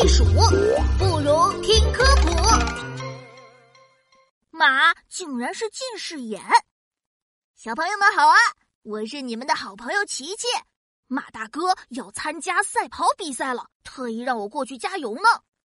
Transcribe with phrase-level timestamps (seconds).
[0.00, 0.24] 避暑，
[0.96, 2.30] 不如听科普。
[4.50, 6.40] 马竟然是近视眼！
[7.56, 8.36] 小朋友们好啊，
[8.82, 10.46] 我是你们的好朋友琪琪。
[11.08, 15.22] 马大哥要参加赛跑比赛了，特意让我过去加油呢。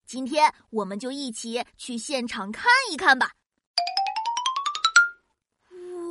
[0.05, 3.31] 今天我们就一起去现场看一看吧。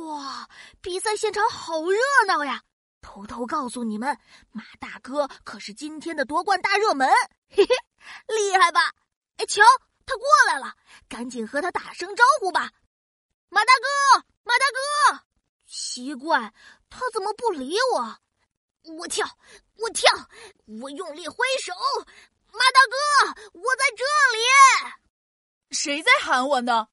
[0.09, 0.49] 哇，
[0.81, 1.97] 比赛现场好热
[2.27, 2.61] 闹呀！
[2.99, 4.19] 偷偷告诉你们，
[4.51, 7.07] 马大哥可是今天的夺冠大热门，
[7.47, 7.75] 嘿嘿，
[8.27, 8.93] 厉害吧？
[9.37, 9.61] 哎，瞧，
[10.05, 10.75] 他过来了，
[11.07, 12.71] 赶紧和他打声招呼吧。
[13.49, 15.25] 马大哥，马大哥，
[15.67, 16.53] 奇怪，
[16.89, 18.17] 他怎么不理我？
[18.97, 19.37] 我跳，
[19.77, 20.11] 我跳，
[20.81, 21.73] 我用力挥手，
[22.47, 24.03] 马大哥，我在这
[24.37, 24.39] 里。
[25.71, 26.87] 谁在喊我呢？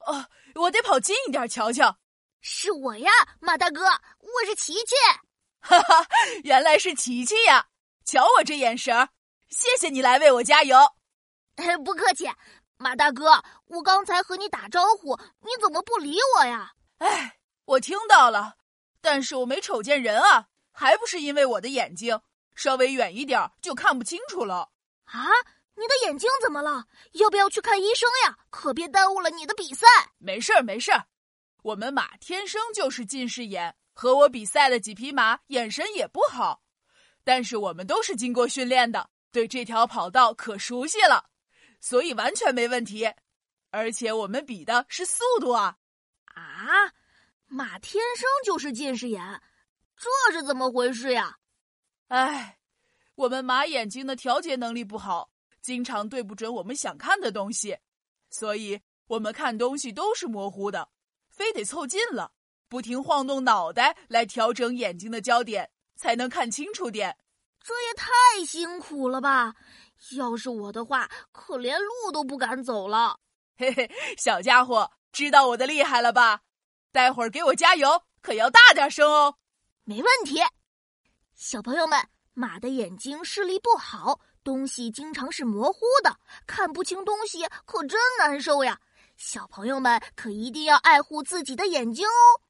[0.00, 1.98] 哦，我得跑近一点瞧瞧。
[2.40, 3.10] 是我呀，
[3.40, 4.94] 马大哥，我是琪琪。
[5.60, 6.06] 哈哈，
[6.42, 7.68] 原来是琪琪呀！
[8.04, 9.10] 瞧我这眼神儿，
[9.50, 10.78] 谢谢你来为我加油。
[11.84, 12.26] 不客气，
[12.76, 16.72] 马大哥，我刚才和你打招呼，你怎么不理我呀？
[16.98, 18.56] 哎，我听到了，
[19.00, 22.20] 但是我没瞅见人啊，还不是因为我的眼睛
[22.54, 24.70] 稍微远一点就看不清楚了。
[25.04, 25.28] 啊，
[25.74, 26.86] 你的眼睛怎么了？
[27.12, 28.38] 要不要去看医生呀？
[28.48, 29.86] 可别耽误了你的比赛。
[30.18, 31.06] 没事儿，没事儿，
[31.62, 33.76] 我们马天生就是近视眼。
[33.92, 36.62] 和我比赛的几匹马眼神也不好，
[37.22, 41.30] 但是我们都是经过训练的，对这条跑道可熟悉了，
[41.80, 43.12] 所以完全没问题。
[43.70, 45.76] 而且我们比的是速度啊！
[46.34, 46.92] 啊，
[47.46, 49.40] 马天生就是近视眼，
[49.96, 51.38] 这是怎么回事呀？
[52.08, 52.58] 唉，
[53.14, 55.30] 我们马眼睛的调节能力不好，
[55.62, 57.78] 经常对不准我们想看的东西，
[58.30, 60.88] 所以我们看东西都是模糊的，
[61.28, 62.32] 非得凑近了。
[62.68, 67.16] 不停晃动脑袋来调整眼睛的焦点，才能看清楚点。
[67.62, 69.54] 这也太辛苦了吧！
[70.16, 73.18] 要是我的话，可连路都不敢走了。
[73.58, 76.40] 嘿嘿，小家伙，知道我的厉害了吧？
[76.90, 79.36] 待会儿给我加油，可要大点声哦。
[79.84, 80.40] 没问题。
[81.34, 88.80] 小朋友们，马的眼睛视力不好，东西经常是模糊的，看不清东西可真难受呀。
[89.16, 92.40] 小朋友们可一定要爱护自己的眼睛哦。